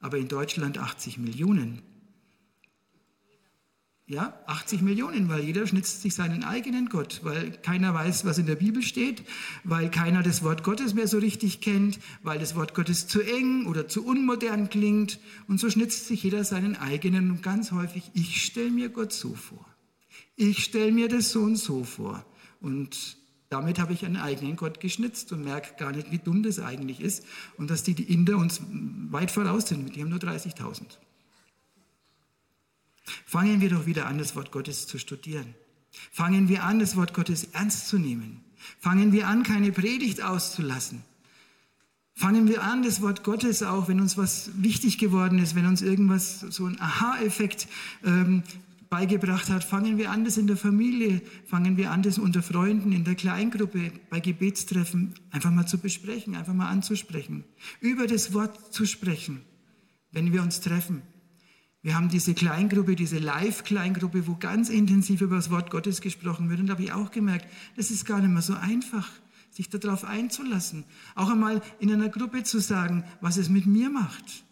[0.00, 1.82] aber in Deutschland 80 Millionen.
[4.12, 8.44] Ja, 80 Millionen, weil jeder schnitzt sich seinen eigenen Gott, weil keiner weiß, was in
[8.44, 9.24] der Bibel steht,
[9.64, 13.64] weil keiner das Wort Gottes mehr so richtig kennt, weil das Wort Gottes zu eng
[13.64, 15.18] oder zu unmodern klingt.
[15.48, 19.32] Und so schnitzt sich jeder seinen eigenen und ganz häufig, ich stelle mir Gott so
[19.34, 19.64] vor.
[20.36, 22.22] Ich stelle mir das so und so vor.
[22.60, 23.16] Und
[23.48, 27.00] damit habe ich einen eigenen Gott geschnitzt und merke gar nicht, wie dumm das eigentlich
[27.00, 27.24] ist
[27.56, 28.60] und dass die, Inder uns
[29.08, 29.96] weit voraus sind.
[29.96, 30.98] Die haben nur 30.000.
[33.26, 35.54] Fangen wir doch wieder an, das Wort Gottes zu studieren.
[36.10, 38.40] Fangen wir an, das Wort Gottes ernst zu nehmen.
[38.78, 41.02] Fangen wir an, keine Predigt auszulassen.
[42.14, 45.82] Fangen wir an, das Wort Gottes auch, wenn uns was wichtig geworden ist, wenn uns
[45.82, 47.68] irgendwas, so ein Aha-Effekt
[48.04, 48.42] ähm,
[48.90, 52.92] beigebracht hat, fangen wir an, das in der Familie, fangen wir an, das unter Freunden,
[52.92, 57.44] in der Kleingruppe, bei Gebetstreffen einfach mal zu besprechen, einfach mal anzusprechen,
[57.80, 59.40] über das Wort zu sprechen,
[60.12, 61.00] wenn wir uns treffen.
[61.82, 66.60] Wir haben diese Kleingruppe, diese Live-Kleingruppe, wo ganz intensiv über das Wort Gottes gesprochen wird.
[66.60, 69.08] Und da habe ich auch gemerkt, das ist gar nicht mehr so einfach,
[69.50, 70.84] sich darauf einzulassen.
[71.16, 74.44] Auch einmal in einer Gruppe zu sagen, was es mit mir macht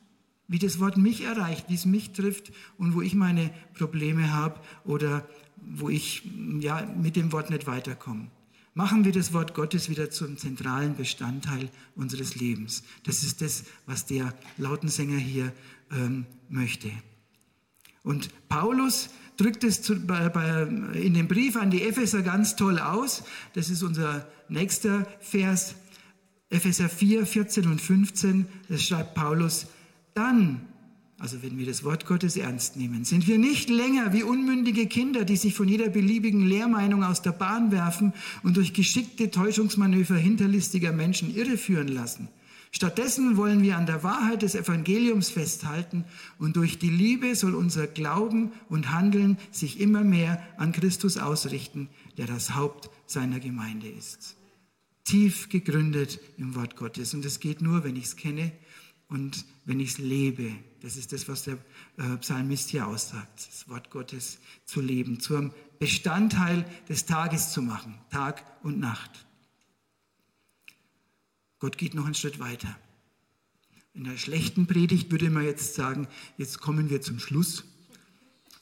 [0.51, 4.61] wie das Wort mich erreicht, wie es mich trifft und wo ich meine Probleme habe
[4.85, 6.25] oder wo ich
[6.59, 8.27] ja, mit dem Wort nicht weiterkomme.
[8.75, 12.83] Machen wir das Wort Gottes wieder zum zentralen Bestandteil unseres Lebens.
[13.05, 15.53] Das ist das, was der Lautensänger hier
[15.93, 16.91] ähm, möchte.
[18.03, 20.63] Und Paulus drückt es zu, bei, bei,
[20.95, 23.25] in dem Brief an die Epheser ganz toll aus.
[23.55, 25.75] Das ist unser nächster Vers,
[26.51, 28.47] Epheser 4, 14 und 15.
[28.69, 29.67] Das schreibt Paulus,
[30.15, 30.61] dann,
[31.19, 35.25] also wenn wir das Wort Gottes ernst nehmen, sind wir nicht länger wie unmündige Kinder,
[35.25, 40.93] die sich von jeder beliebigen Lehrmeinung aus der Bahn werfen und durch geschickte Täuschungsmanöver hinterlistiger
[40.93, 42.29] Menschen irreführen lassen.
[42.73, 46.05] Stattdessen wollen wir an der Wahrheit des Evangeliums festhalten
[46.39, 51.89] und durch die Liebe soll unser Glauben und Handeln sich immer mehr an Christus ausrichten,
[52.17, 54.37] der das Haupt seiner Gemeinde ist.
[55.05, 57.15] Tief gegründet im Wort Gottes.
[57.15, 58.53] Und es geht nur, wenn ich es kenne
[59.09, 60.55] und wenn ich es lebe.
[60.83, 61.59] Das ist das, was der
[61.99, 63.49] äh, Psalmist hier aussagt.
[63.49, 69.27] Das Wort Gottes zu leben, zum Bestandteil des Tages zu machen, Tag und Nacht.
[71.61, 72.75] Gott geht noch einen Schritt weiter.
[73.93, 77.65] In der schlechten Predigt würde man jetzt sagen, jetzt kommen wir zum Schluss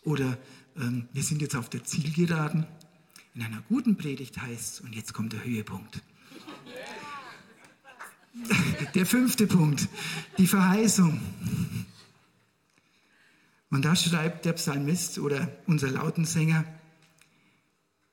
[0.03, 0.37] oder
[0.77, 2.67] ähm, wir sind jetzt auf der Zielgeraden.
[3.35, 6.03] In einer guten Predigt heißt es, und jetzt kommt der Höhepunkt.
[8.95, 9.89] Der fünfte Punkt,
[10.39, 11.21] die Verheißung.
[13.71, 16.65] Und da schreibt der Psalmist oder unser Lautensänger,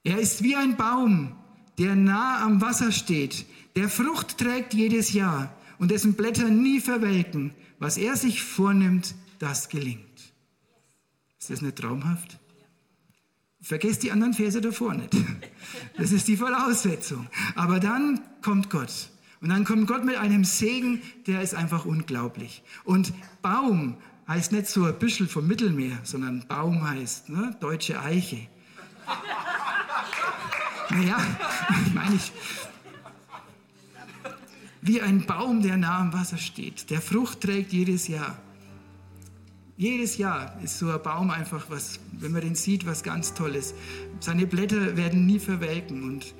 [0.03, 1.35] er ist wie ein Baum,
[1.77, 7.53] der nah am Wasser steht, der Frucht trägt jedes Jahr und dessen Blätter nie verwelken.
[7.79, 10.33] Was er sich vornimmt, das gelingt.
[11.39, 12.39] Ist das nicht traumhaft?
[13.61, 15.13] Vergesst die anderen Verse davor nicht.
[15.97, 17.27] Das ist die Voraussetzung.
[17.55, 19.09] Aber dann kommt Gott.
[19.41, 22.63] Und dann kommt Gott mit einem Segen, der ist einfach unglaublich.
[22.83, 28.47] Und Baum heißt nicht so ein Büschel vom Mittelmeer, sondern Baum heißt ne, deutsche Eiche.
[30.95, 31.17] Naja,
[31.93, 32.31] meine ich,
[34.81, 38.37] wie ein Baum, der nah am Wasser steht, der Frucht trägt jedes Jahr.
[39.77, 43.73] Jedes Jahr ist so ein Baum einfach was, wenn man den sieht, was ganz Tolles.
[44.21, 46.33] Seine Blätter werden nie verwelken und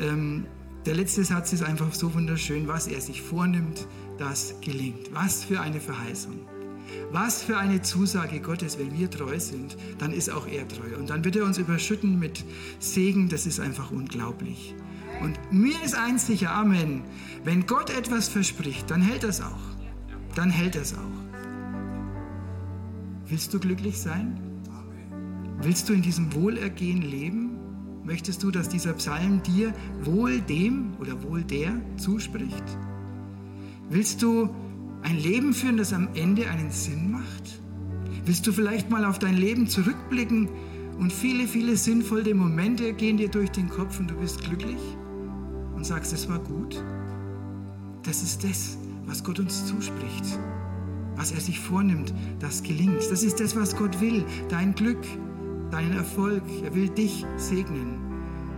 [0.00, 0.46] ähm,
[0.84, 3.86] der letzte Satz ist einfach so wunderschön, was er sich vornimmt,
[4.18, 5.14] das gelingt.
[5.14, 6.40] Was für eine Verheißung.
[7.10, 10.96] Was für eine Zusage Gottes, wenn wir treu sind, dann ist auch er treu.
[10.98, 12.44] Und dann wird er uns überschütten mit
[12.78, 14.74] Segen, das ist einfach unglaublich.
[15.20, 17.02] Und mir ist eins sicher, Amen,
[17.44, 19.60] wenn Gott etwas verspricht, dann hält es auch.
[20.34, 21.22] Dann hält es auch.
[23.26, 24.40] Willst du glücklich sein?
[25.60, 27.58] Willst du in diesem Wohlergehen leben?
[28.04, 32.64] Möchtest du, dass dieser Psalm dir wohl dem oder wohl der zuspricht?
[33.88, 34.52] Willst du
[35.02, 37.60] ein Leben führen, das am Ende einen Sinn macht?
[38.24, 40.48] Willst du vielleicht mal auf dein Leben zurückblicken
[40.98, 44.78] und viele, viele sinnvolle Momente gehen dir durch den Kopf und du bist glücklich
[45.74, 46.82] und sagst, es war gut?
[48.04, 50.38] Das ist das, was Gott uns zuspricht.
[51.16, 53.02] Was er sich vornimmt, das gelingt.
[53.10, 54.24] Das ist das, was Gott will.
[54.48, 55.04] Dein Glück,
[55.70, 56.42] deinen Erfolg.
[56.64, 57.98] Er will dich segnen.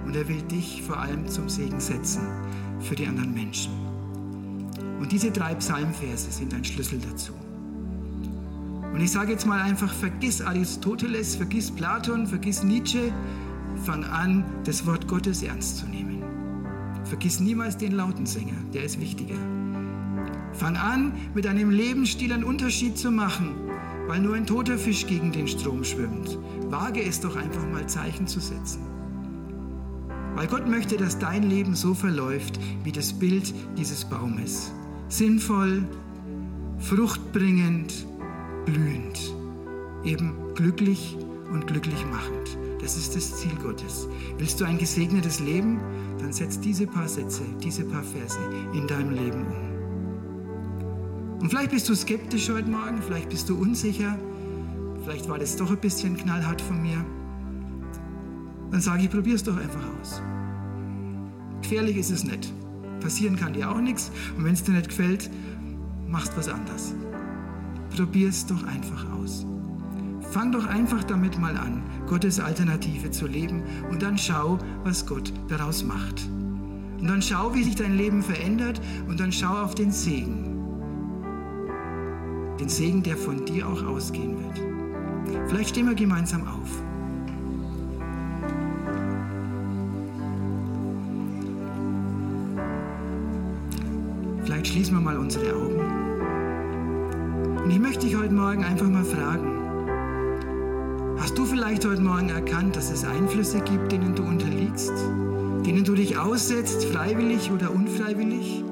[0.05, 2.23] Und er will dich vor allem zum Segen setzen
[2.81, 3.84] für die anderen Menschen.
[5.05, 7.35] Und diese drei Psalmverse sind ein Schlüssel dazu.
[8.91, 13.13] Und ich sage jetzt mal einfach, vergiss Aristoteles, vergiss Platon, vergiss Nietzsche,
[13.85, 16.23] fang an, das Wort Gottes ernst zu nehmen.
[17.05, 19.35] Vergiss niemals den Lautensänger, der ist wichtiger.
[20.55, 23.57] Fang an, mit deinem Lebensstil einen Unterschied zu machen,
[24.07, 26.39] weil nur ein toter Fisch gegen den Strom schwimmt.
[26.71, 28.81] Wage es doch einfach mal Zeichen zu setzen.
[30.35, 34.73] Weil Gott möchte, dass dein Leben so verläuft wie das Bild dieses Baumes
[35.09, 35.87] sinnvoll,
[36.79, 38.07] fruchtbringend,
[38.65, 39.35] blühend,
[40.05, 41.17] eben glücklich
[41.53, 42.59] und glücklich machend.
[42.81, 44.09] Das ist das Ziel Gottes.
[44.39, 45.81] Willst du ein gesegnetes Leben,
[46.19, 48.39] dann setz diese paar Sätze, diese paar Verse
[48.73, 49.75] in deinem Leben um.
[51.41, 54.19] Und vielleicht bist du skeptisch heute Morgen, vielleicht bist du unsicher,
[55.05, 57.05] vielleicht war das doch ein bisschen knallhart von mir.
[58.71, 60.23] Dann sage ich, probier es doch einfach aus.
[61.63, 62.53] Gefährlich ist es nicht.
[63.05, 64.11] Passieren kann dir auch nichts.
[64.35, 65.31] Und wenn es dir nicht gefällt,
[66.09, 66.95] machst was anderes.
[67.95, 69.45] Probier es doch einfach aus.
[70.31, 75.35] Fang doch einfach damit mal an, Gottes Alternative zu leben und dann schau, was Gott
[75.49, 76.27] daraus macht.
[76.99, 80.51] Und dann schau, wie sich dein Leben verändert und dann schau auf den Segen.
[82.59, 85.49] Den Segen, der von dir auch ausgehen wird.
[85.51, 86.83] Vielleicht stehen wir gemeinsam auf.
[94.65, 95.79] Vielleicht schließen wir mal unsere Augen.
[97.63, 99.61] Und ich möchte dich heute Morgen einfach mal fragen,
[101.19, 104.95] hast du vielleicht heute Morgen erkannt, dass es Einflüsse gibt, denen du unterliegst,
[105.67, 108.65] denen du dich aussetzt, freiwillig oder unfreiwillig?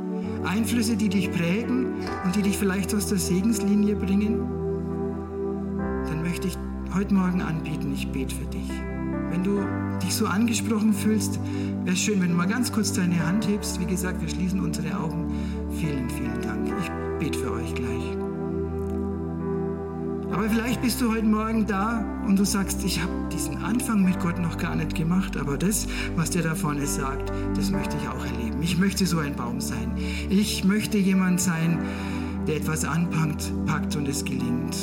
[0.44, 4.40] Einflüsse, die dich prägen und die dich vielleicht aus der Segenslinie bringen?
[6.06, 6.56] Dann möchte ich
[6.94, 8.70] heute Morgen anbieten, ich bete für dich.
[9.30, 9.60] Wenn du
[10.02, 11.38] dich so angesprochen fühlst,
[11.84, 13.80] wäre es schön, wenn du mal ganz kurz deine Hand hebst.
[13.80, 15.32] Wie gesagt, wir schließen unsere Augen.
[20.42, 24.18] Aber vielleicht bist du heute Morgen da und du sagst, ich habe diesen Anfang mit
[24.18, 25.86] Gott noch gar nicht gemacht, aber das,
[26.16, 28.60] was der da vorne sagt, das möchte ich auch erleben.
[28.60, 29.92] Ich möchte so ein Baum sein.
[30.30, 31.78] Ich möchte jemand sein,
[32.48, 34.76] der etwas anpackt packt und es gelingt.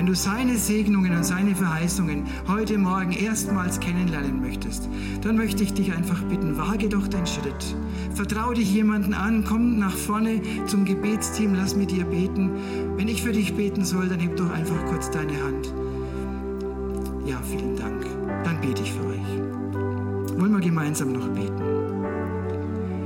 [0.00, 4.88] Wenn du seine Segnungen und seine Verheißungen heute Morgen erstmals kennenlernen möchtest,
[5.20, 7.76] dann möchte ich dich einfach bitten, wage doch den Schritt.
[8.14, 12.50] Vertraue dich jemanden an, komm nach vorne zum Gebetsteam, lass mit dir beten.
[12.96, 15.70] Wenn ich für dich beten soll, dann heb doch einfach kurz deine Hand.
[17.26, 18.06] Ja, vielen Dank.
[18.42, 20.38] Dann bete ich für euch.
[20.40, 21.60] Wollen wir gemeinsam noch beten?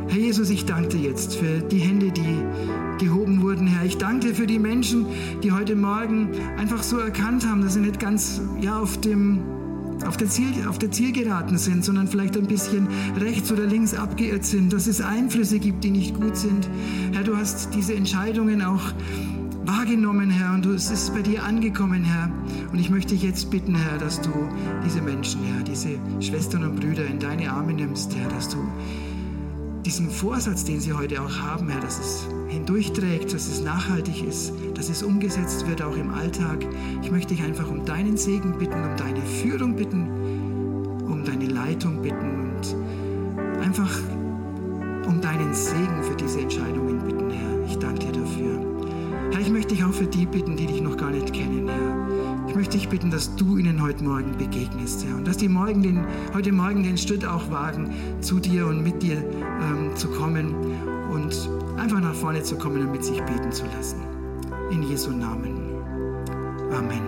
[0.06, 2.44] Herr Jesus, ich danke dir jetzt für die Hände, die
[2.98, 3.84] gehoben wurden, Herr.
[3.84, 5.06] Ich danke dir für die Menschen,
[5.42, 9.40] die heute Morgen einfach so erkannt haben, dass sie nicht ganz ja, auf, dem,
[10.06, 12.88] auf, der Ziel, auf der Zielgeraden sind, sondern vielleicht ein bisschen
[13.18, 16.68] rechts oder links abgeirrt sind, dass es Einflüsse gibt, die nicht gut sind.
[17.12, 18.92] Herr, du hast diese Entscheidungen auch
[19.66, 22.30] wahrgenommen, Herr, und es ist bei dir angekommen, Herr.
[22.72, 24.30] Und ich möchte dich jetzt bitten, Herr, dass du
[24.84, 28.58] diese Menschen, Herr, diese Schwestern und Brüder in deine Arme nimmst, Herr, dass du
[29.84, 34.52] diesen Vorsatz, den sie heute auch haben, Herr, dass es hindurchträgt, dass es nachhaltig ist,
[34.74, 36.64] dass es umgesetzt wird auch im Alltag.
[37.02, 40.08] Ich möchte dich einfach um deinen Segen bitten, um deine Führung bitten,
[41.06, 43.90] um deine Leitung bitten und einfach
[45.06, 47.66] um deinen Segen für diese Entscheidungen bitten, Herr.
[47.66, 48.60] Ich danke dir dafür.
[49.32, 52.48] Herr, ich möchte dich auch für die bitten, die dich noch gar nicht kennen, Herr.
[52.48, 55.82] Ich möchte dich bitten, dass du ihnen heute Morgen begegnest, Herr, und dass die morgen
[55.82, 60.54] den, heute Morgen den Schritt auch wagen, zu dir und mit dir ähm, zu kommen
[61.10, 64.02] und einfach nach vorne zu kommen und mit sich beten zu lassen.
[64.70, 65.74] In Jesu Namen.
[66.72, 67.02] Amen.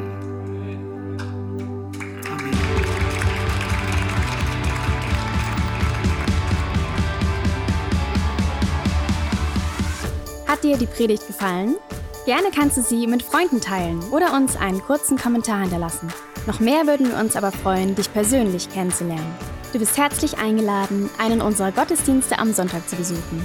[10.47, 11.77] Hat dir die Predigt gefallen?
[12.25, 16.09] Gerne kannst du sie mit Freunden teilen oder uns einen kurzen Kommentar hinterlassen.
[16.47, 19.35] Noch mehr würden wir uns aber freuen, dich persönlich kennenzulernen.
[19.73, 23.45] Du bist herzlich eingeladen, einen unserer Gottesdienste am Sonntag zu besuchen.